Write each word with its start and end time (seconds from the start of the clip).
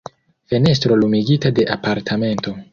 Fenestro 0.53 0.95
lumigita 1.03 1.51
de 1.61 1.69
apartamento. 1.77 2.57